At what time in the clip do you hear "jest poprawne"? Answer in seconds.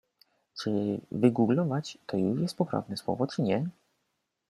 2.41-2.97